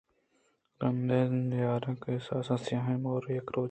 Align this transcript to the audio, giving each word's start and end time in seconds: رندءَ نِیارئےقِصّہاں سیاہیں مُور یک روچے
رندءَ 0.79 1.29
نِیارئےقِصّہاں 1.49 2.59
سیاہیں 2.65 2.99
مُور 3.03 3.23
یک 3.35 3.47
روچے 3.53 3.59